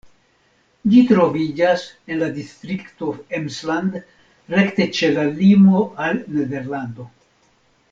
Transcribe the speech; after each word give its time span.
Ĝi 0.93 1.01
troviĝas 1.09 1.83
en 2.13 2.19
la 2.21 2.29
distrikto 2.37 3.11
Emsland, 3.41 4.01
rekte 4.57 4.89
ĉe 5.01 5.11
la 5.19 5.29
limo 5.37 5.85
al 6.07 6.19
Nederlando. 6.41 7.09